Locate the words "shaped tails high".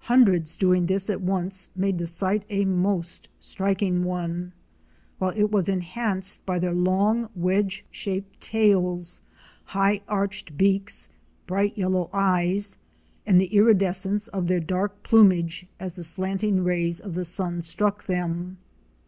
7.92-10.00